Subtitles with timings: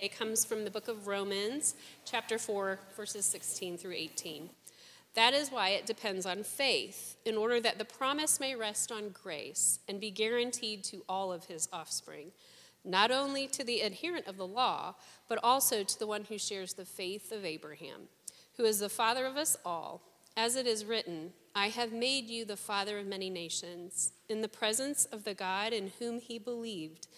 [0.00, 4.48] It comes from the book of Romans, chapter 4, verses 16 through 18.
[5.14, 9.08] That is why it depends on faith, in order that the promise may rest on
[9.08, 12.30] grace and be guaranteed to all of his offspring,
[12.84, 14.94] not only to the adherent of the law,
[15.28, 18.02] but also to the one who shares the faith of Abraham,
[18.56, 20.02] who is the father of us all.
[20.36, 24.48] As it is written, I have made you the father of many nations, in the
[24.48, 27.08] presence of the God in whom he believed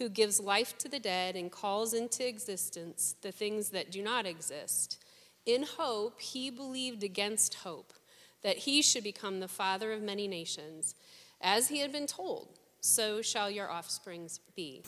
[0.00, 4.24] who gives life to the dead and calls into existence the things that do not
[4.24, 5.04] exist.
[5.44, 7.92] In hope, he believed against hope
[8.42, 10.94] that he should become the father of many nations.
[11.42, 12.48] As he had been told,
[12.80, 14.82] so shall your offsprings be.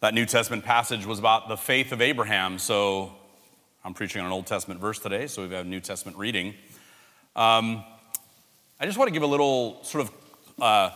[0.00, 2.58] That New Testament passage was about the faith of Abraham.
[2.58, 3.12] So
[3.82, 6.54] I'm preaching on an Old Testament verse today, so we've got a New Testament reading.
[7.34, 7.82] Um,
[8.78, 10.90] I just want to give a little sort of uh,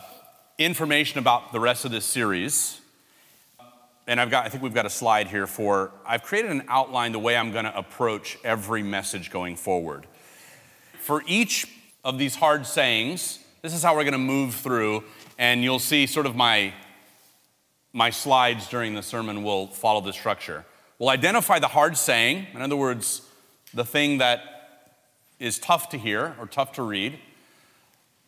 [0.59, 2.81] information about the rest of this series
[4.07, 7.11] and I've got, I think we've got a slide here for, I've created an outline
[7.11, 10.05] the way I'm going to approach every message going forward.
[10.99, 11.67] For each
[12.03, 15.03] of these hard sayings, this is how we're going to move through,
[15.37, 16.73] and you'll see sort of my,
[17.93, 20.65] my slides during the sermon will follow the structure.
[20.99, 23.21] We'll identify the hard saying, in other words,
[23.73, 24.41] the thing that
[25.39, 27.19] is tough to hear or tough to read.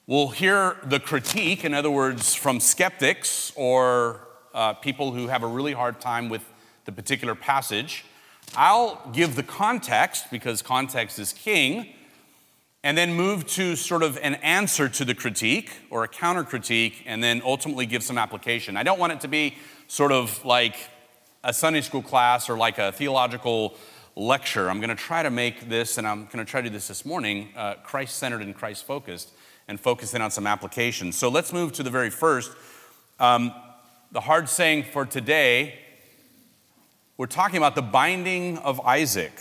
[0.07, 5.47] We'll hear the critique, in other words, from skeptics or uh, people who have a
[5.47, 6.43] really hard time with
[6.85, 8.05] the particular passage.
[8.55, 11.93] I'll give the context because context is king,
[12.83, 17.03] and then move to sort of an answer to the critique or a counter critique,
[17.05, 18.77] and then ultimately give some application.
[18.77, 20.75] I don't want it to be sort of like
[21.43, 23.75] a Sunday school class or like a theological
[24.15, 24.69] lecture.
[24.69, 26.87] I'm going to try to make this, and I'm going to try to do this
[26.87, 29.31] this morning, uh, Christ centered and Christ focused,
[29.67, 31.17] and focus in on some applications.
[31.17, 32.51] So let's move to the very first.
[33.19, 33.53] Um,
[34.11, 35.75] the hard saying for today,
[37.17, 39.33] we're talking about the binding of Isaac.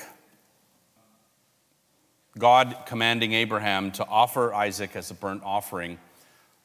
[2.38, 5.98] God commanding Abraham to offer Isaac as a burnt offering.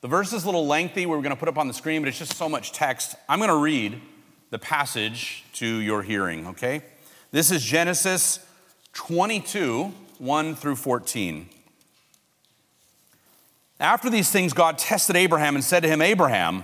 [0.02, 1.06] The verse is a little lengthy.
[1.06, 3.16] We're going to put up on the screen, but it's just so much text.
[3.30, 4.02] I'm going to read
[4.50, 6.82] the passage to your hearing, okay?
[7.32, 8.46] This is Genesis
[8.94, 11.48] 22, 1 through 14.
[13.80, 16.64] After these things, God tested Abraham and said to him, Abraham,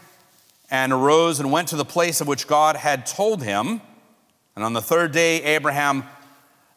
[0.71, 3.81] and arose and went to the place of which God had told him.
[4.55, 6.05] And on the third day, Abraham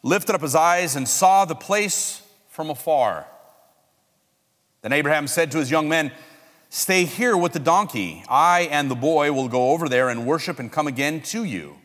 [0.03, 3.25] lifted up his eyes and saw the place from afar.
[4.81, 6.11] Then Abraham said to his young men,
[6.69, 8.23] Stay here with the donkey.
[8.27, 11.77] I and the boy will go over there and worship and come again to you.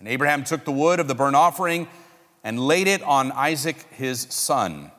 [0.00, 1.88] And Abraham took the wood of the burnt offering
[2.42, 4.90] and laid it on Isaac his son.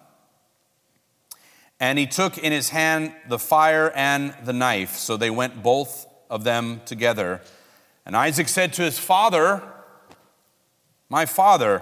[1.79, 4.95] And he took in his hand the fire and the knife.
[4.95, 7.41] So they went both of them together.
[8.05, 9.61] And Isaac said to his father,
[11.09, 11.81] My father.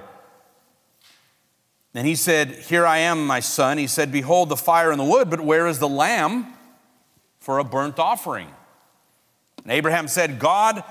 [1.94, 3.78] And he said, Here I am, my son.
[3.78, 6.53] He said, Behold the fire and the wood, but where is the lamb
[7.40, 8.50] for a burnt offering?
[9.64, 10.84] And Abraham said, God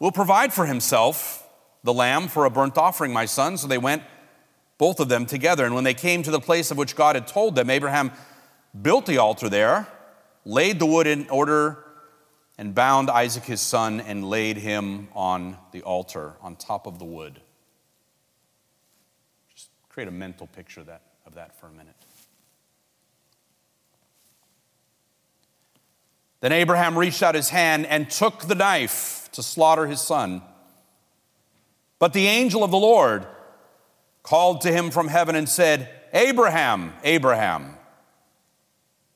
[0.00, 1.46] will provide for himself
[1.84, 3.56] the lamb for a burnt offering, my son.
[3.58, 4.02] So they went
[4.78, 5.66] both of them together.
[5.66, 8.12] And when they came to the place of which God had told them, Abraham
[8.80, 9.86] built the altar there,
[10.44, 11.84] laid the wood in order,
[12.58, 17.04] and bound Isaac his son and laid him on the altar on top of the
[17.04, 17.40] wood.
[19.54, 21.94] Just create a mental picture of that, of that for a minute.
[26.40, 30.42] Then Abraham reached out his hand and took the knife to slaughter his son.
[31.98, 33.26] But the angel of the Lord
[34.22, 37.77] called to him from heaven and said, Abraham, Abraham.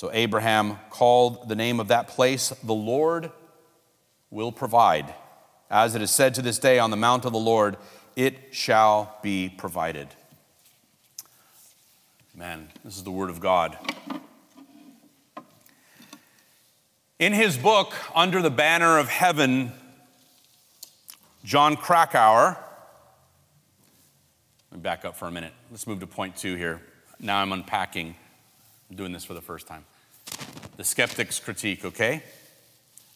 [0.00, 3.30] So Abraham called the name of that place, The Lord
[4.30, 5.12] will provide.
[5.70, 7.76] As it is said to this day, on the mount of the Lord,
[8.16, 10.08] it shall be provided.
[12.34, 13.76] Man, this is the Word of God.
[17.18, 19.70] In his book, Under the Banner of Heaven,
[21.44, 22.56] Jon Krakauer,
[24.70, 25.52] let me back up for a minute.
[25.70, 26.80] Let's move to point two here.
[27.18, 28.14] Now I'm unpacking.
[28.90, 29.84] I'm doing this for the first time.
[30.76, 32.24] The skeptic's critique, okay?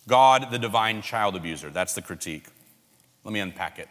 [0.07, 1.69] God, the divine child abuser.
[1.69, 2.47] That's the critique.
[3.25, 3.89] Let me unpack it.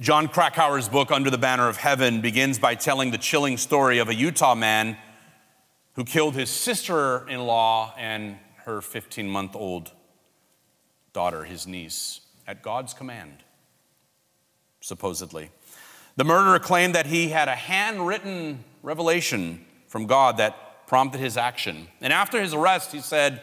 [0.00, 4.08] Jon Krakauer's book, Under the Banner of Heaven, begins by telling the chilling story of
[4.08, 4.96] a Utah man
[5.94, 9.92] who killed his sister in law and her 15 month old
[11.12, 13.44] daughter, his niece, at God's command,
[14.80, 15.50] supposedly.
[16.16, 21.88] The murderer claimed that he had a handwritten revelation from God that prompted his action.
[22.00, 23.42] And after his arrest, he said,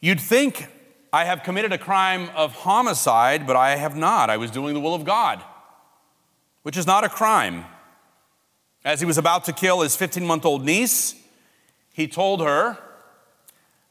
[0.00, 0.68] You'd think
[1.12, 4.30] I have committed a crime of homicide, but I have not.
[4.30, 5.42] I was doing the will of God,
[6.62, 7.64] which is not a crime.
[8.84, 11.14] As he was about to kill his 15 month old niece,
[11.92, 12.78] he told her,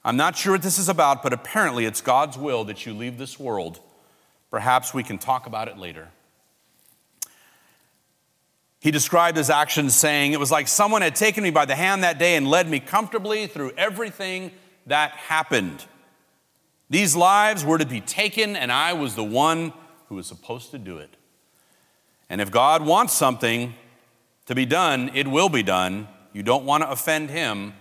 [0.03, 3.17] I'm not sure what this is about, but apparently it's God's will that you leave
[3.17, 3.79] this world.
[4.49, 6.07] Perhaps we can talk about it later.
[8.79, 12.03] He described his actions saying, It was like someone had taken me by the hand
[12.03, 14.51] that day and led me comfortably through everything
[14.85, 15.83] that happened.
[16.89, 19.73] These lives were to be taken, and I was the one
[20.07, 21.15] who was supposed to do it.
[22.29, 23.75] And if God wants something
[24.45, 26.07] to be done, it will be done.
[26.33, 27.73] You don't want to offend Him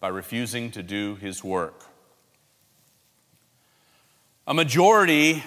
[0.00, 1.84] by refusing to do His work.
[4.46, 5.42] A majority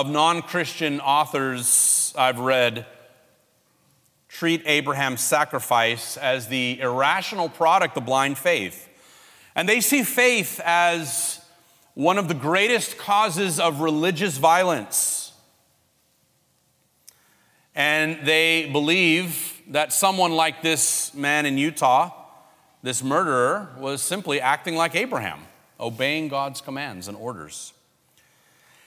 [0.00, 2.84] of non Christian authors I've read
[4.28, 8.88] treat Abraham's sacrifice as the irrational product of blind faith.
[9.54, 11.40] And they see faith as
[11.94, 15.32] one of the greatest causes of religious violence.
[17.76, 22.10] And they believe that someone like this man in Utah,
[22.82, 25.42] this murderer, was simply acting like Abraham,
[25.78, 27.72] obeying God's commands and orders.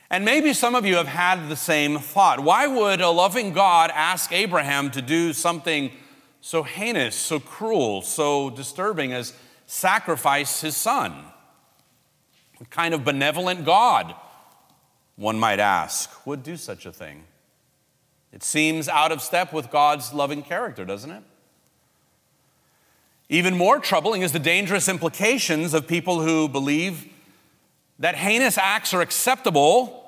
[0.10, 2.40] And maybe some of you have had the same thought.
[2.40, 5.92] Why would a loving God ask Abraham to do something
[6.40, 9.34] so heinous, so cruel, so disturbing as
[9.66, 11.14] sacrifice his son?
[12.58, 14.16] What kind of benevolent God,
[15.18, 17.26] one might ask, would do such a thing?
[18.32, 21.24] It seems out of step with God's loving character, doesn't it?
[23.30, 27.12] Even more troubling is the dangerous implications of people who believe
[28.00, 30.04] that heinous acts are acceptable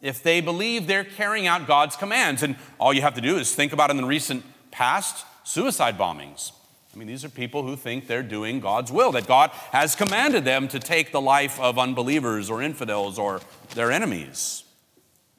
[0.00, 2.42] if they believe they're carrying out God's commands.
[2.42, 6.52] And all you have to do is think about in the recent past suicide bombings.
[6.94, 10.44] I mean, these are people who think they're doing God's will, that God has commanded
[10.44, 13.40] them to take the life of unbelievers or infidels or
[13.74, 14.62] their enemies.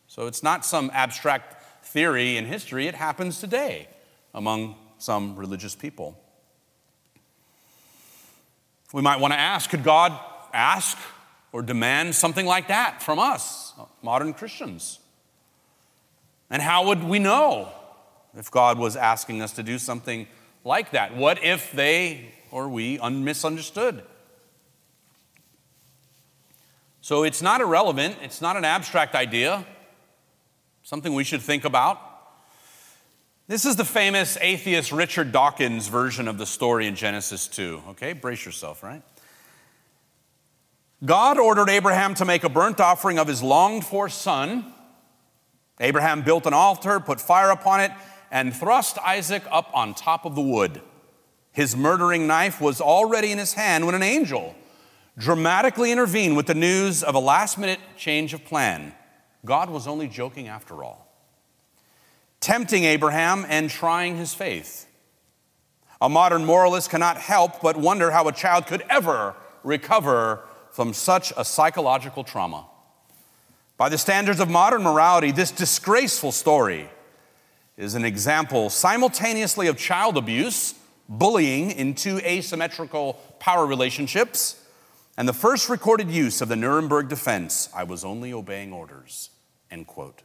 [0.07, 3.87] So it's not some abstract theory in history, it happens today
[4.33, 6.19] among some religious people.
[8.91, 10.17] We might want to ask could God
[10.53, 10.97] ask
[11.55, 14.99] or demand something like that from us, modern Christians?
[16.49, 17.71] And how would we know
[18.37, 20.27] if God was asking us to do something
[20.65, 21.15] like that?
[21.15, 24.03] What if they or we misunderstood?
[26.99, 29.65] So it's not irrelevant, it's not an abstract idea,
[30.83, 32.01] something we should think about.
[33.47, 37.81] This is the famous atheist Richard Dawkins version of the story in Genesis 2.
[37.91, 39.01] Okay, brace yourself, right?
[41.05, 44.65] God ordered Abraham to make a burnt offering of his longed for son.
[45.79, 47.91] Abraham built an altar, put fire upon it,
[48.31, 50.81] and thrust Isaac up on top of the wood.
[51.51, 54.55] His murdering knife was already in his hand when an angel
[55.17, 58.93] dramatically intervened with the news of a last minute change of plan.
[59.45, 61.07] God was only joking after all,
[62.39, 64.87] tempting Abraham and trying his faith.
[66.01, 70.41] A modern moralist cannot help but wonder how a child could ever recover
[70.75, 72.65] from such a psychological trauma.
[73.77, 76.89] By the standards of modern morality, this disgraceful story
[77.77, 80.75] is an example simultaneously of child abuse,
[81.07, 84.61] bullying into asymmetrical power relationships,
[85.15, 89.29] and the first recorded use of the Nuremberg defense I was only obeying orders.
[89.71, 90.23] End quote.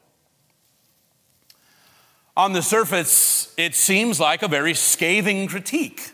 [2.36, 6.10] On the surface, it seems like a very scathing critique,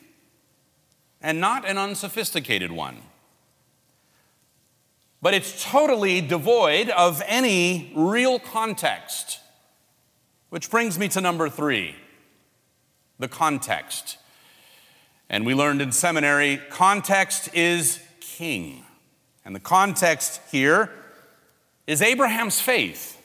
[1.23, 2.99] and not an unsophisticated one
[5.23, 9.41] but it's totally devoid of any real context.
[10.51, 11.97] Which brings me to number three
[13.19, 14.19] the context.
[15.29, 18.85] And we learned in seminary context is king.
[19.45, 20.91] And the context here
[21.87, 23.21] is Abraham's faith.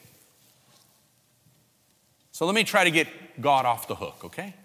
[2.32, 3.08] So let me try to get
[3.42, 4.56] God off the hook, okay?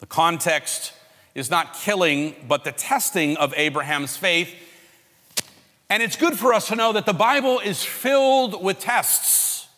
[0.00, 0.92] The context
[1.34, 4.54] is not killing, but the testing of Abraham's faith.
[5.90, 9.68] And it's good for us to know that the Bible is filled with tests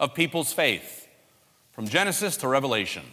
[0.00, 1.06] of people's faith,
[1.72, 3.04] from Genesis to Revelation.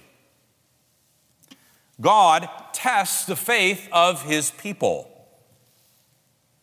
[1.99, 5.11] God tests the faith of his people.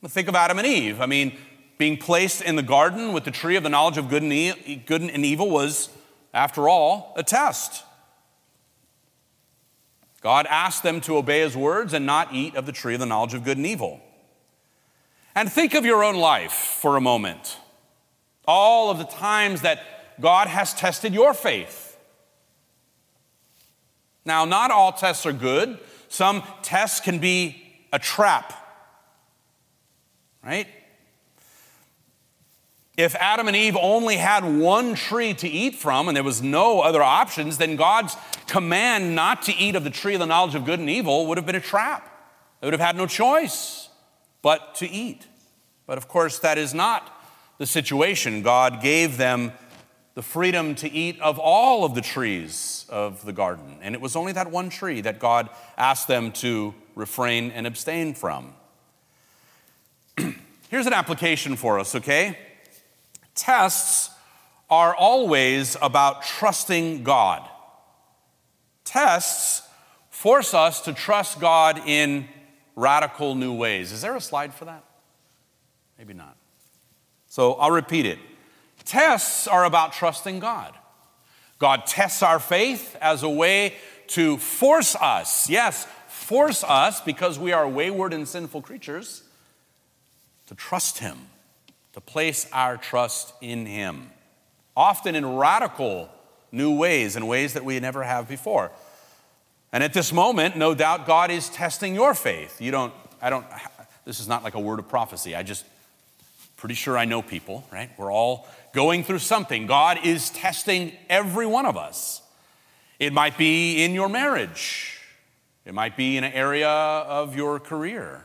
[0.06, 1.00] Think of Adam and Eve.
[1.00, 1.36] I mean,
[1.78, 5.50] being placed in the garden with the tree of the knowledge of good and, evil
[5.50, 5.88] was,
[6.32, 7.84] after all, a test.
[10.20, 13.06] God asked them to obey his words and not eat of the tree of the
[13.06, 14.00] knowledge of good and evil.
[15.34, 17.58] And think of your own life for a moment.
[18.46, 19.80] All of the times that
[20.20, 21.98] God has tested your faith.
[24.24, 25.78] Now, not all tests are good.
[26.08, 27.62] Some tests can be
[27.92, 28.52] a trap,
[30.44, 30.68] right?
[32.96, 36.80] If Adam and Eve only had one tree to eat from and there was no
[36.80, 40.64] other options, then God's command not to eat of the tree of the knowledge of
[40.64, 42.08] good and evil would have been a trap.
[42.60, 43.83] They would have had no choice
[44.44, 45.26] but to eat.
[45.86, 47.10] But of course, that is not
[47.56, 48.42] the situation.
[48.42, 49.52] God gave them
[50.14, 53.78] the freedom to eat of all of the trees of the garden.
[53.80, 55.48] And it was only that one tree that God
[55.78, 58.52] asked them to refrain and abstain from.
[60.68, 62.38] Here's an application for us, okay?
[63.34, 64.10] Tests
[64.68, 67.48] are always about trusting God.
[68.84, 69.66] Tests
[70.10, 72.28] force us to trust God in
[72.76, 73.92] radical new ways.
[73.92, 74.84] Is there a slide for that?
[75.98, 76.36] Maybe not.
[77.28, 78.18] So I'll repeat it.
[78.84, 80.74] Tests are about trusting God.
[81.58, 83.74] God tests our faith as a way
[84.08, 89.22] to force us, yes, force us because we are wayward and sinful creatures,
[90.46, 91.18] to trust Him
[91.94, 94.10] to place our trust in Him,
[94.76, 96.10] often in radical
[96.50, 98.72] new ways, in ways that we never have before.
[99.74, 102.60] And at this moment, no doubt God is testing your faith.
[102.60, 103.44] You don't, I don't,
[104.04, 105.34] this is not like a word of prophecy.
[105.34, 105.64] I just,
[106.56, 107.90] pretty sure I know people, right?
[107.98, 109.66] We're all going through something.
[109.66, 112.22] God is testing every one of us.
[113.00, 115.00] It might be in your marriage,
[115.64, 118.24] it might be in an area of your career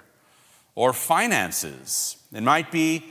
[0.75, 3.05] or finances, it might be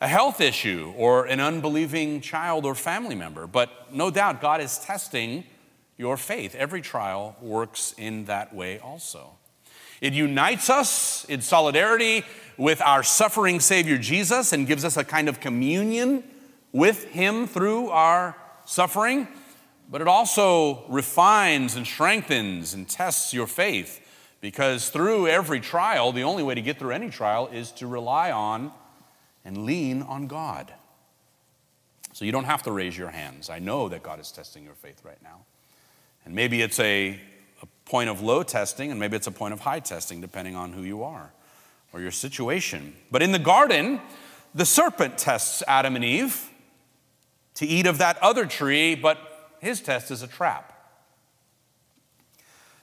[0.00, 3.46] a health issue or an unbelieving child or family member.
[3.46, 5.44] But no doubt God is testing
[5.96, 6.54] your faith.
[6.54, 9.36] Every trial works in that way also.
[10.00, 12.24] It unites us in solidarity
[12.56, 16.24] with our suffering Savior Jesus and gives us a kind of communion
[16.72, 19.28] with Him through our suffering.
[19.88, 24.00] But it also refines and strengthens and tests your faith
[24.40, 28.32] because through every trial, the only way to get through any trial is to rely
[28.32, 28.72] on
[29.44, 30.72] and lean on God.
[32.12, 33.48] So you don't have to raise your hands.
[33.48, 35.44] I know that God is testing your faith right now.
[36.24, 37.20] And maybe it's a,
[37.62, 40.72] a point of low testing, and maybe it's a point of high testing, depending on
[40.72, 41.32] who you are
[41.92, 42.94] or your situation.
[43.10, 44.00] But in the garden,
[44.54, 46.50] the serpent tests Adam and Eve
[47.54, 49.18] to eat of that other tree, but
[49.60, 50.68] his test is a trap.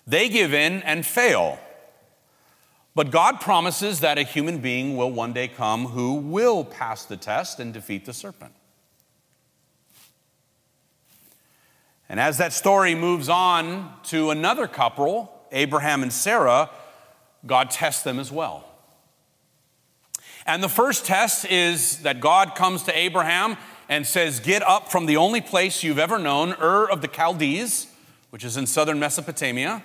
[0.05, 1.60] They give in and fail.
[2.96, 7.17] But God promises that a human being will one day come who will pass the
[7.17, 8.53] test and defeat the serpent.
[12.10, 16.70] And as that story moves on to another couple, Abraham and Sarah,
[17.46, 18.66] God tests them as well.
[20.46, 23.56] And the first test is that God comes to Abraham
[23.88, 27.88] and says, Get up from the only place you've ever known, Ur of the Chaldees,
[28.32, 29.84] which is in southern Mesopotamia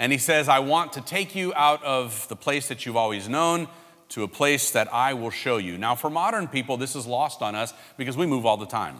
[0.00, 3.28] and he says, I want to take you out of the place that you've always
[3.28, 3.68] known
[4.08, 5.76] to a place that I will show you.
[5.76, 8.96] Now, for modern people, this is lost on us because we move all the time.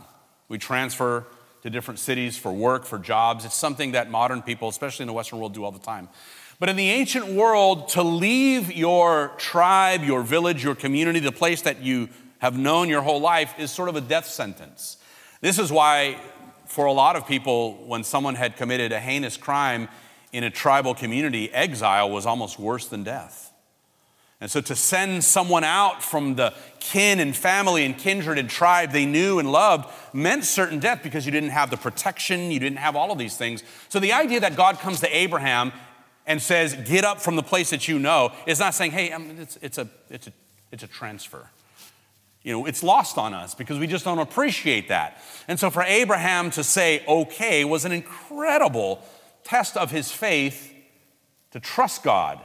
[0.49, 1.27] We transfer
[1.63, 3.45] to different cities for work, for jobs.
[3.45, 6.09] It's something that modern people, especially in the Western world, do all the time.
[6.59, 11.63] But in the ancient world, to leave your tribe, your village, your community, the place
[11.63, 14.97] that you have known your whole life is sort of a death sentence.
[15.41, 16.21] This is why,
[16.67, 19.89] for a lot of people, when someone had committed a heinous crime,
[20.33, 23.50] in a tribal community, exile was almost worse than death.
[24.41, 28.91] And so to send someone out from the kin and family and kindred and tribe
[28.91, 32.79] they knew and loved meant certain death because you didn't have the protection, you didn't
[32.79, 33.63] have all of these things.
[33.91, 35.73] So the idea that God comes to Abraham
[36.27, 39.37] and says, Get up from the place that you know, is not saying, Hey, um,
[39.39, 40.33] it's, it's, a, it's, a,
[40.73, 41.51] it's a transfer.
[42.43, 45.21] You know, it's lost on us because we just don't appreciate that.
[45.49, 49.05] And so for Abraham to say, Okay, was an incredible
[49.45, 50.73] test of his faith
[51.51, 52.41] to trust God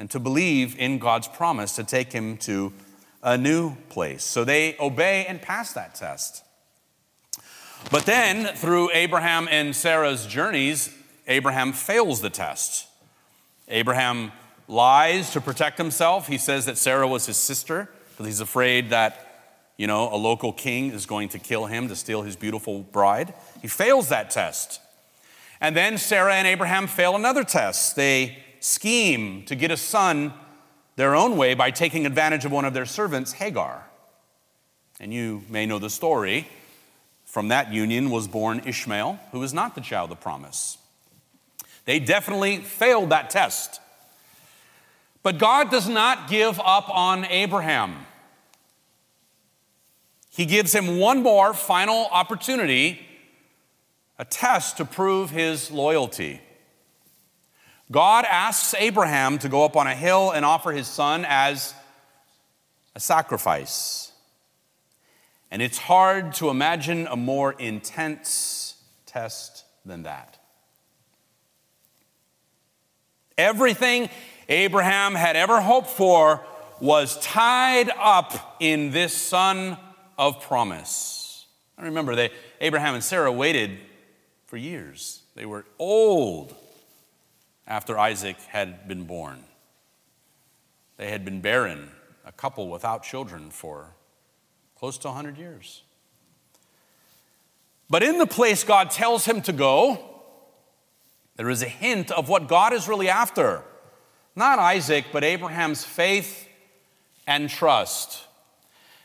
[0.00, 2.72] and to believe in God's promise to take him to
[3.22, 4.24] a new place.
[4.24, 6.42] So they obey and pass that test.
[7.90, 10.90] But then, through Abraham and Sarah's journeys,
[11.28, 12.88] Abraham fails the test.
[13.68, 14.32] Abraham
[14.68, 16.28] lies to protect himself.
[16.28, 20.50] He says that Sarah was his sister because he's afraid that, you know, a local
[20.50, 23.34] king is going to kill him to steal his beautiful bride.
[23.60, 24.80] He fails that test.
[25.60, 27.96] And then Sarah and Abraham fail another test.
[27.96, 30.32] They scheme to get a son
[30.96, 33.86] their own way by taking advantage of one of their servants, Hagar.
[35.00, 36.46] And you may know the story.
[37.24, 40.76] From that union was born Ishmael, who is not the child of promise.
[41.84, 43.80] They definitely failed that test.
[45.22, 48.06] But God does not give up on Abraham.
[50.30, 53.00] He gives him one more final opportunity,
[54.18, 56.40] a test to prove his loyalty.
[57.90, 61.74] God asks Abraham to go up on a hill and offer his son as
[62.94, 64.12] a sacrifice.
[65.50, 70.38] And it's hard to imagine a more intense test than that.
[73.36, 74.08] Everything
[74.48, 76.44] Abraham had ever hoped for
[76.80, 79.76] was tied up in this son
[80.16, 81.46] of promise.
[81.76, 83.78] I remember that Abraham and Sarah waited
[84.46, 85.22] for years.
[85.34, 86.54] They were old
[87.66, 89.44] after Isaac had been born.
[90.96, 91.90] They had been barren,
[92.24, 93.94] a couple without children for
[94.78, 95.82] close to 100 years.
[97.88, 99.98] But in the place God tells him to go,
[101.36, 103.62] there is a hint of what God is really after.
[104.36, 106.48] Not Isaac, but Abraham's faith
[107.26, 108.26] and trust.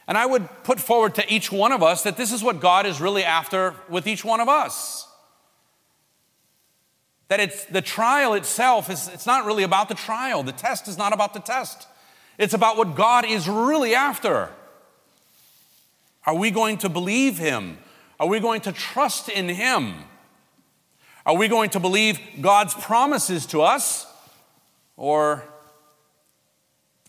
[0.08, 2.86] And I would put forward to each one of us that this is what God
[2.86, 5.08] is really after with each one of us.
[7.28, 10.44] That it's the trial itself is it's not really about the trial.
[10.44, 11.88] The test is not about the test.
[12.38, 14.50] It's about what God is really after.
[16.26, 17.78] Are we going to believe him?
[18.20, 19.96] Are we going to trust in him?
[21.26, 24.06] Are we going to believe God's promises to us
[24.96, 25.44] or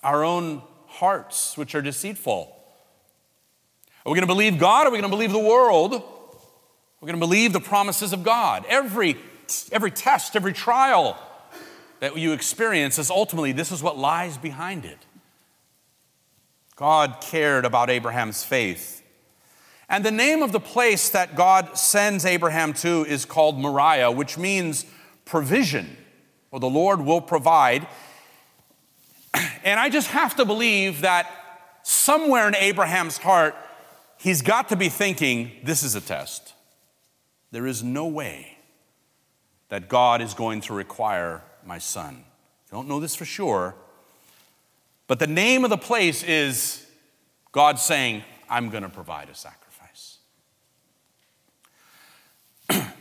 [0.03, 2.53] our own hearts, which are deceitful?
[4.05, 5.93] Are we going to believe God or are we going to believe the world?
[5.93, 8.65] We're going to believe the promises of God.
[8.69, 9.17] Every
[9.73, 11.19] every test, every trial
[12.01, 14.99] that you experience is ultimately this is what lies behind it.
[16.75, 19.03] God cared about Abraham's faith.
[19.89, 24.37] And the name of the place that God sends Abraham to is called Moriah, which
[24.37, 24.85] means
[25.25, 25.97] provision,
[26.51, 27.87] or the Lord will provide.
[29.65, 31.29] And I just have to believe that
[31.83, 33.57] somewhere in Abraham's heart,
[34.17, 36.55] he's got to be thinking, this is a test.
[37.51, 38.56] There is no way
[39.69, 42.25] that God is going to require my son.
[42.71, 43.75] I don't know this for sure,
[45.07, 46.87] but the name of the place is
[47.53, 50.19] God saying, I'm going to provide a sacrifice.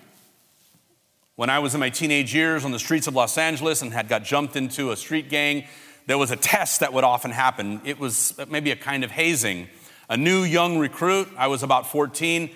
[1.36, 4.08] when I was in my teenage years on the streets of Los Angeles and had
[4.08, 5.66] got jumped into a street gang,
[6.08, 7.82] there was a test that would often happen.
[7.84, 9.68] It was maybe a kind of hazing.
[10.08, 12.52] A new young recruit, I was about 14,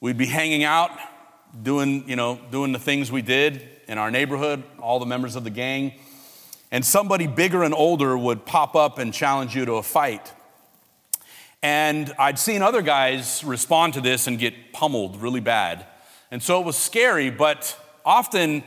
[0.00, 0.90] we'd be hanging out,
[1.62, 5.44] doing, you know, doing the things we did in our neighborhood, all the members of
[5.44, 5.94] the gang.
[6.70, 10.32] And somebody bigger and older would pop up and challenge you to a fight.
[11.62, 15.86] And I'd seen other guys respond to this and get pummeled really bad.
[16.30, 18.62] And so it was scary, but often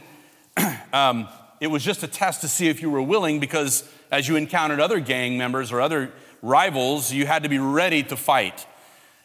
[0.94, 1.28] um,
[1.60, 4.80] it was just a test to see if you were willing because as you encountered
[4.80, 8.66] other gang members or other rivals, you had to be ready to fight.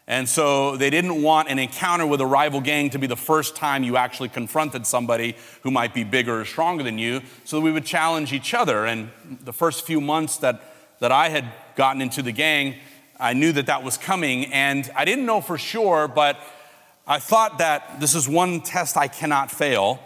[0.08, 3.56] And so they didn't want an encounter with a rival gang to be the first
[3.56, 7.22] time you actually confronted somebody who might be bigger or stronger than you.
[7.44, 8.86] So we would challenge each other.
[8.86, 9.10] And
[9.42, 10.62] the first few months that,
[11.00, 12.76] that I had gotten into the gang,
[13.18, 14.46] I knew that that was coming.
[14.52, 16.38] And I didn't know for sure, but
[17.04, 19.98] I thought that this is one test I cannot fail.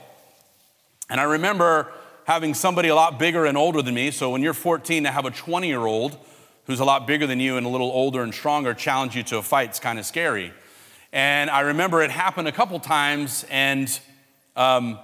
[1.10, 1.92] And I remember
[2.24, 4.10] having somebody a lot bigger and older than me.
[4.12, 6.16] So when you're 14, to have a 20 year old
[6.70, 9.38] who's a lot bigger than you and a little older and stronger challenge you to
[9.38, 9.70] a fight.
[9.70, 10.52] It's kind of scary.
[11.12, 13.98] And I remember it happened a couple times, and
[14.54, 14.98] um,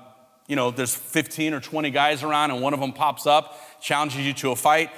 [0.47, 4.25] you know, there's 15 or 20 guys around, and one of them pops up, challenges
[4.25, 4.91] you to a fight.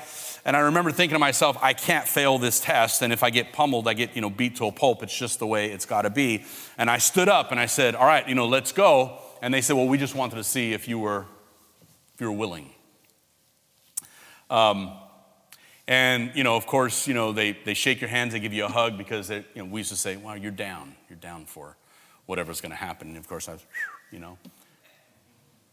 [0.44, 3.00] And I remember thinking to myself, I can't fail this test.
[3.00, 5.02] And if I get pummeled, I get, you know, beat to a pulp.
[5.02, 6.44] It's just the way it's got to be.
[6.76, 9.18] And I stood up and I said, All right, you know, let's go.
[9.40, 11.24] And they said, Well, we just wanted to see if you were,
[12.14, 12.70] if you were willing.
[14.50, 14.92] Um,
[15.88, 18.66] and, you know, of course, you know, they, they shake your hands, they give you
[18.66, 20.94] a hug because you know, we used to say, well, you're down.
[21.08, 21.78] You're down for
[22.26, 23.08] whatever's going to happen.
[23.08, 23.64] And of course, I was,
[24.12, 24.36] you know.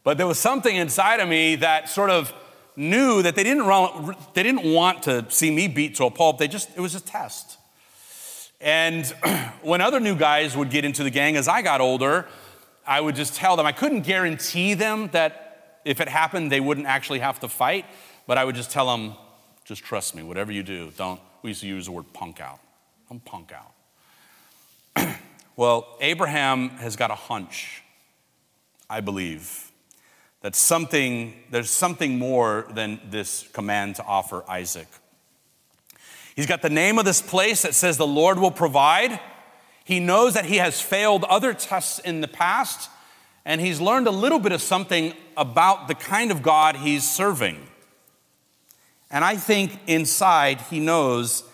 [0.04, 2.32] But there was something inside of me that sort of
[2.76, 3.66] knew that they didn't,
[4.32, 6.38] they didn't want to see me beat to a pulp.
[6.38, 7.58] They just, it was a test.
[8.58, 9.04] And
[9.62, 12.26] when other new guys would get into the gang as I got older,
[12.86, 16.86] I would just tell them, I couldn't guarantee them that if it happened, they wouldn't
[16.86, 17.84] actually have to fight,
[18.26, 19.14] but I would just tell them,
[19.66, 22.60] just trust me, whatever you do, don't, we used to use the word punk out.
[23.08, 25.18] Don't punk out.
[25.56, 27.82] well, Abraham has got a hunch,
[28.88, 29.72] I believe,
[30.42, 34.86] that something, there's something more than this command to offer Isaac.
[36.36, 39.18] He's got the name of this place that says the Lord will provide.
[39.84, 42.88] He knows that he has failed other tests in the past,
[43.44, 47.66] and he's learned a little bit of something about the kind of God he's serving.
[49.10, 51.44] And I think inside he knows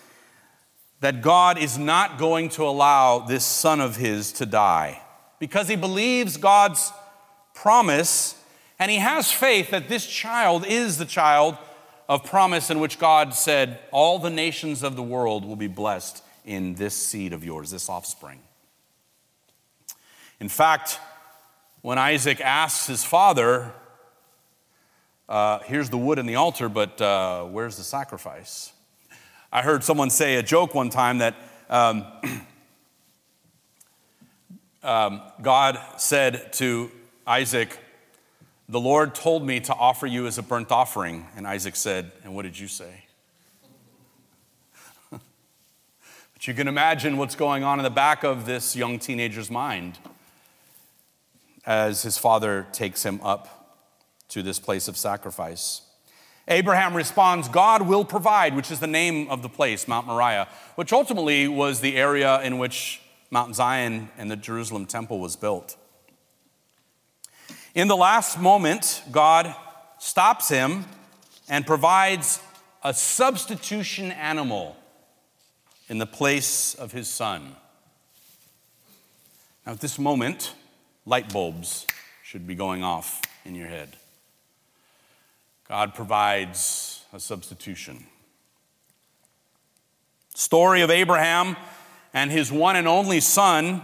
[1.01, 5.03] that God is not going to allow this son of his to die
[5.39, 6.93] because he believes God's
[7.55, 8.37] promise
[8.79, 11.57] and he has faith that this child is the child
[12.09, 16.23] of promise in which God said, All the nations of the world will be blessed
[16.45, 18.41] in this seed of yours, this offspring.
[20.41, 20.99] In fact,
[21.83, 23.73] when Isaac asks his father,
[25.33, 28.75] uh, Here's the wood and the altar, but uh, where's the sacrifice?
[29.51, 31.35] I heard someone say a joke one time that
[31.71, 32.05] um,
[34.83, 36.91] um, God said to
[37.27, 37.79] Isaac,
[38.69, 41.27] the Lord told me to offer you as a burnt offering.
[41.35, 43.07] And Isaac said, And what did you say?
[45.11, 49.99] but you can imagine what's going on in the back of this young teenager's mind
[51.65, 53.62] as his father takes him up
[54.33, 55.83] to this place of sacrifice.
[56.49, 60.93] Abraham responds, God will provide, which is the name of the place, Mount Moriah, which
[60.93, 65.77] ultimately was the area in which Mount Zion and the Jerusalem temple was built.
[67.75, 69.55] In the last moment, God
[69.99, 70.85] stops him
[71.49, 72.41] and provides
[72.83, 74.77] a substitution animal
[75.89, 77.55] in the place of his son.
[79.65, 80.55] Now, at this moment,
[81.07, 81.87] light bulbs
[82.25, 83.97] should be going off in your head.
[85.69, 88.07] God provides a substitution.
[90.35, 91.57] Story of Abraham
[92.13, 93.83] and his one and only son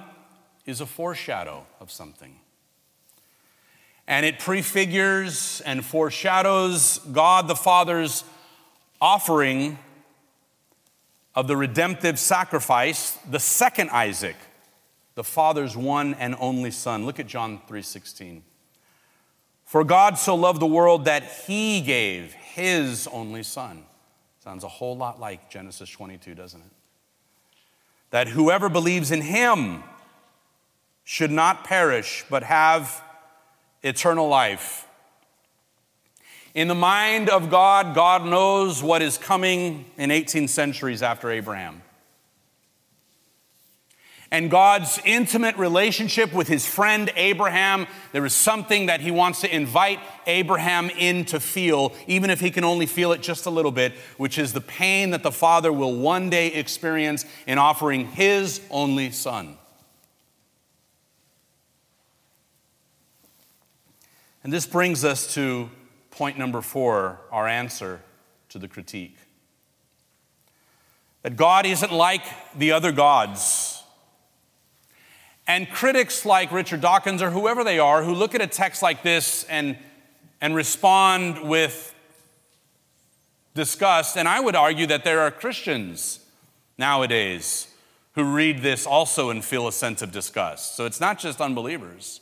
[0.66, 2.40] is a foreshadow of something
[4.08, 8.24] and it prefigures and foreshadows God the Father's
[9.00, 9.78] offering
[11.34, 14.34] of the redemptive sacrifice, the second Isaac,
[15.14, 17.04] the Father's one and only Son.
[17.04, 18.42] Look at John 3:16.
[19.68, 23.84] For God so loved the world that he gave his only son.
[24.42, 26.70] Sounds a whole lot like Genesis 22, doesn't it?
[28.08, 29.82] That whoever believes in him
[31.04, 33.04] should not perish, but have
[33.82, 34.88] eternal life.
[36.54, 41.82] In the mind of God, God knows what is coming in 18 centuries after Abraham.
[44.30, 49.54] And God's intimate relationship with his friend Abraham, there is something that he wants to
[49.54, 53.70] invite Abraham in to feel, even if he can only feel it just a little
[53.72, 58.60] bit, which is the pain that the father will one day experience in offering his
[58.70, 59.56] only son.
[64.44, 65.70] And this brings us to
[66.10, 68.02] point number four our answer
[68.50, 69.16] to the critique.
[71.22, 72.24] That God isn't like
[72.56, 73.77] the other gods.
[75.48, 79.02] And critics like Richard Dawkins or whoever they are who look at a text like
[79.02, 79.78] this and,
[80.42, 81.94] and respond with
[83.54, 86.20] disgust, and I would argue that there are Christians
[86.76, 87.66] nowadays
[88.12, 90.76] who read this also and feel a sense of disgust.
[90.76, 92.20] So it's not just unbelievers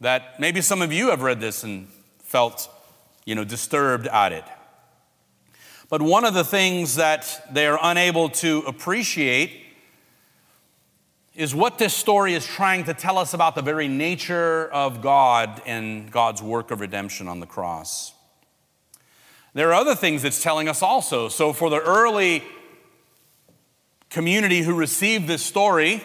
[0.00, 1.86] that maybe some of you have read this and
[2.22, 2.68] felt,
[3.26, 4.44] you know, disturbed at it.
[5.88, 9.67] But one of the things that they are unable to appreciate
[11.38, 15.62] is what this story is trying to tell us about the very nature of God
[15.64, 18.12] and God's work of redemption on the cross.
[19.54, 21.28] There are other things it's telling us also.
[21.28, 22.42] So, for the early
[24.10, 26.02] community who received this story,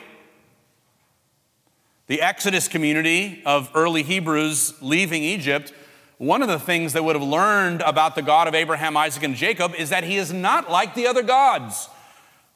[2.06, 5.74] the Exodus community of early Hebrews leaving Egypt,
[6.20, 9.34] one of the things they would have learned about the God of Abraham, Isaac, and
[9.34, 11.90] Jacob is that he is not like the other gods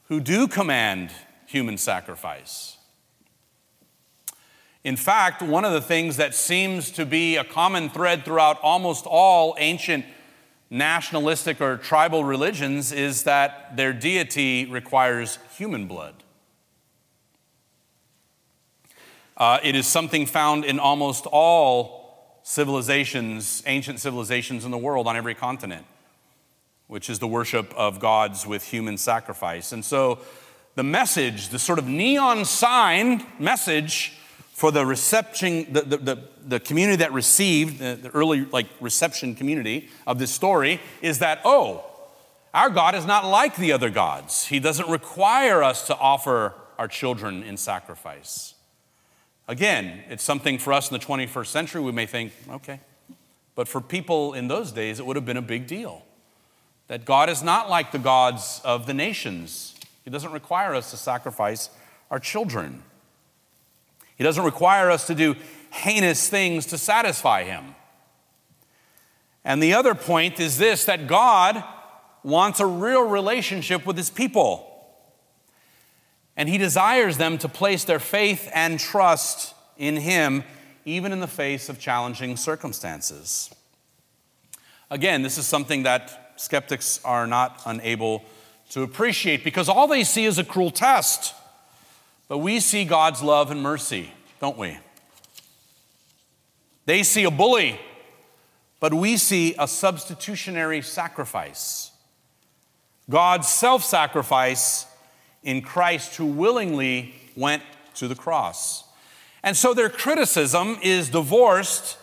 [0.10, 1.10] who do command
[1.48, 2.78] human sacrifice.
[4.84, 9.06] In fact, one of the things that seems to be a common thread throughout almost
[9.06, 10.06] all ancient
[10.70, 16.14] nationalistic or tribal religions is that their deity requires human blood.
[19.36, 25.16] Uh, it is something found in almost all civilizations, ancient civilizations in the world on
[25.16, 25.86] every continent,
[26.88, 29.72] which is the worship of gods with human sacrifice.
[29.72, 30.20] And so
[30.78, 34.14] the message, the sort of neon sign message
[34.54, 39.34] for the reception, the, the, the, the community that received, the, the early like reception
[39.34, 41.84] community of this story, is that, oh,
[42.54, 44.46] our God is not like the other gods.
[44.46, 48.54] He doesn't require us to offer our children in sacrifice.
[49.48, 52.82] Again, it's something for us in the 21st century, we may think, okay.
[53.56, 56.04] But for people in those days, it would have been a big deal.
[56.88, 59.74] That God is not like the gods of the nations
[60.08, 61.70] he doesn't require us to sacrifice
[62.10, 62.82] our children.
[64.16, 65.36] He doesn't require us to do
[65.70, 67.76] heinous things to satisfy Him.
[69.44, 71.62] And the other point is this that God
[72.24, 74.82] wants a real relationship with His people.
[76.38, 80.46] And He desires them to place their faith and trust in Him,
[80.86, 83.54] even in the face of challenging circumstances.
[84.90, 88.24] Again, this is something that skeptics are not unable
[88.72, 91.34] to appreciate because all they see is a cruel test.
[92.28, 94.78] But we see God's love and mercy, don't we?
[96.86, 97.80] They see a bully,
[98.80, 101.92] but we see a substitutionary sacrifice.
[103.10, 104.86] God's self sacrifice
[105.44, 107.64] in Christ, who willingly went
[107.96, 108.84] to the cross.
[109.44, 111.98] And so their criticism is divorced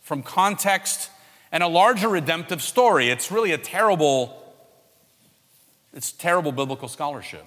[0.00, 1.10] from context
[1.52, 3.08] and a larger redemptive story.
[3.10, 4.39] It's really a terrible
[5.92, 7.46] it's terrible biblical scholarship.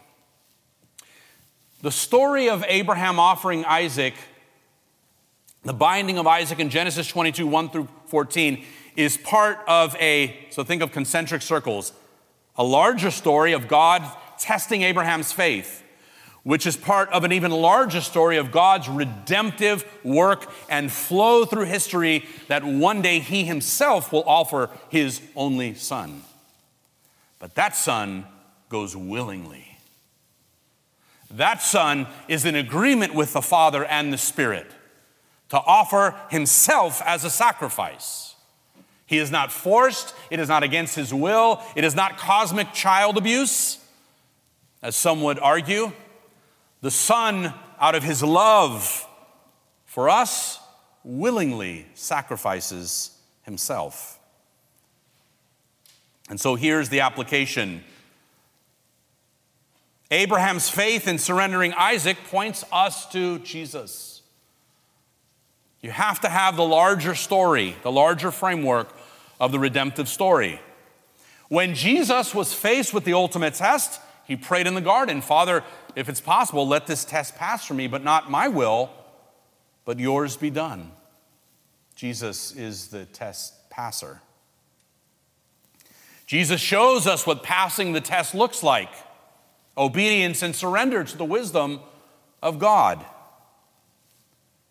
[1.81, 4.13] The story of Abraham offering Isaac,
[5.63, 8.63] the binding of Isaac in Genesis 22, 1 through 14,
[8.95, 11.93] is part of a, so think of concentric circles,
[12.55, 14.03] a larger story of God
[14.37, 15.83] testing Abraham's faith,
[16.43, 21.65] which is part of an even larger story of God's redemptive work and flow through
[21.65, 26.21] history that one day he himself will offer his only son.
[27.39, 28.25] But that son
[28.73, 29.77] goes willingly.
[31.29, 34.65] That son is in agreement with the Father and the Spirit
[35.49, 38.33] to offer himself as a sacrifice.
[39.05, 43.15] He is not forced, it is not against his will, it is not cosmic child
[43.15, 43.77] abuse,
[44.81, 45.91] as some would argue.
[46.81, 49.07] The Son, out of his love
[49.85, 50.59] for us,
[51.03, 54.17] willingly sacrifices himself.
[56.27, 57.83] And so here's the application
[60.13, 64.21] Abraham's faith in surrendering Isaac points us to Jesus.
[65.81, 68.95] You have to have the larger story, the larger framework
[69.39, 70.61] of the redemptive story.
[71.49, 75.63] When Jesus was faced with the ultimate test, he prayed in the garden Father,
[75.95, 78.91] if it's possible, let this test pass from me, but not my will,
[79.83, 80.91] but yours be done.
[81.95, 84.21] Jesus is the test passer.
[86.27, 88.91] Jesus shows us what passing the test looks like
[89.77, 91.79] obedience and surrender to the wisdom
[92.41, 93.05] of God.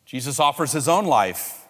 [0.05, 1.67] Jesus offers his own life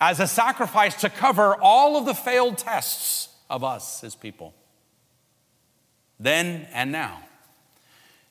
[0.00, 4.54] as a sacrifice to cover all of the failed tests of us, his people,
[6.18, 7.22] then and now.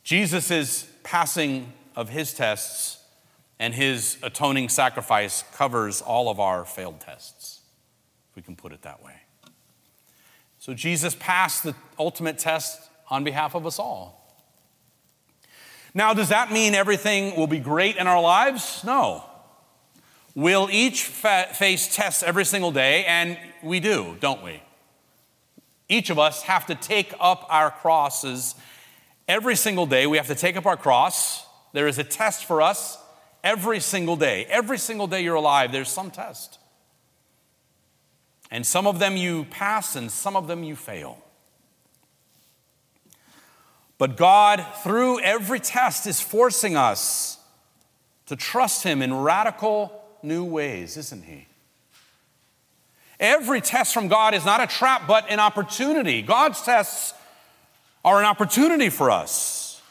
[0.03, 3.03] Jesus' passing of his tests
[3.59, 7.59] and his atoning sacrifice covers all of our failed tests,
[8.29, 9.15] if we can put it that way.
[10.59, 14.18] So Jesus passed the ultimate test on behalf of us all.
[15.93, 18.83] Now, does that mean everything will be great in our lives?
[18.83, 19.23] No.
[20.35, 24.61] We'll each fa- face tests every single day, and we do, don't we?
[25.87, 28.53] Each of us have to take up our crosses
[29.27, 30.05] every single day.
[30.05, 31.45] We have to take up our cross.
[31.73, 32.97] There is a test for us
[33.43, 34.45] every single day.
[34.45, 36.59] Every single day you're alive, there's some test.
[38.51, 41.23] And some of them you pass, and some of them you fail.
[43.99, 47.37] But God, through every test, is forcing us
[48.25, 51.45] to trust Him in radical new ways, isn't He?
[53.19, 56.21] Every test from God is not a trap, but an opportunity.
[56.21, 57.13] God's tests
[58.05, 59.81] are an opportunity for us.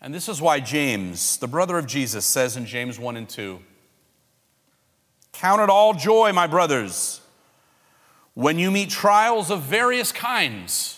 [0.00, 3.60] And this is why James, the brother of Jesus, says in James 1 and 2
[5.32, 7.20] Count it all joy, my brothers,
[8.32, 10.93] when you meet trials of various kinds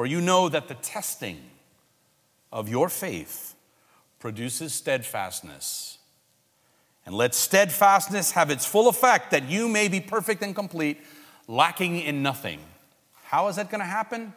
[0.00, 1.38] for you know that the testing
[2.50, 3.54] of your faith
[4.18, 5.98] produces steadfastness.
[7.04, 11.02] And let steadfastness have its full effect, that you may be perfect and complete,
[11.48, 12.60] lacking in nothing.
[13.24, 14.32] How is that going to happen?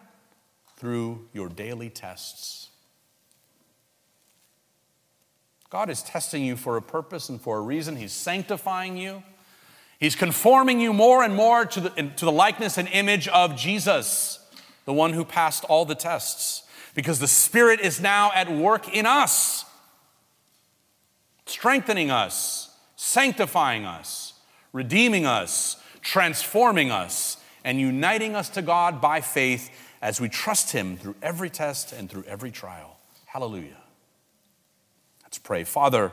[0.76, 2.68] Through your daily tests.
[5.70, 7.96] God is testing you for a purpose and for a reason.
[7.96, 9.24] He's sanctifying you.
[9.98, 14.43] He's conforming you more and more to the, to the likeness and image of Jesus
[14.86, 16.64] the one who passed all the tests.
[16.96, 19.66] because the Spirit is now at work in us,
[21.48, 24.34] strengthening us, sanctifying us,
[24.74, 30.98] redeeming us, transforming us, and uniting us to God by faith as we trust Him
[30.98, 32.98] through every test and through every trial.
[33.26, 33.78] Hallelujah.
[35.24, 35.64] Let's pray.
[35.64, 36.12] Father,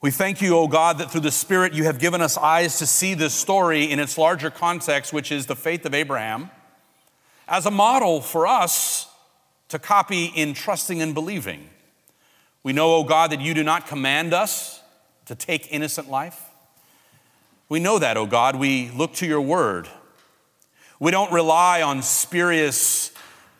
[0.00, 2.86] we thank you, O God, that through the Spirit you have given us eyes to
[2.86, 6.50] see this story in its larger context, which is the faith of Abraham,
[7.48, 9.08] as a model for us
[9.68, 11.68] to copy in trusting and believing.
[12.62, 14.80] We know, O God, that you do not command us
[15.26, 16.44] to take innocent life.
[17.68, 18.54] We know that, O God.
[18.54, 19.88] We look to your word.
[21.00, 23.10] We don't rely on spurious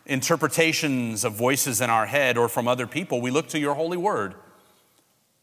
[0.05, 3.19] interpretations of voices in our head or from other people.
[3.19, 4.35] We look to your holy word.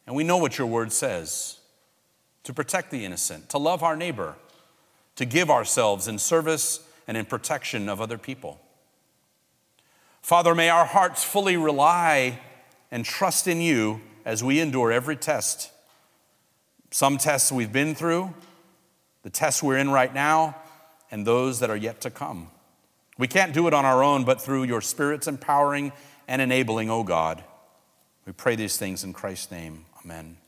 [0.06, 1.58] And we know what your word says
[2.44, 4.36] to protect the innocent, to love our neighbor,
[5.16, 8.60] to give ourselves in service and in protection of other people.
[10.22, 12.38] Father, may our hearts fully rely
[12.90, 15.70] and trust in you as we endure every test.
[16.90, 18.34] Some tests we've been through,
[19.22, 20.56] the tests we're in right now,
[21.10, 22.48] and those that are yet to come.
[23.18, 25.92] We can't do it on our own, but through your Spirit's empowering
[26.28, 27.42] and enabling, O oh God.
[28.26, 29.85] We pray these things in Christ's name.
[30.06, 30.45] Amen.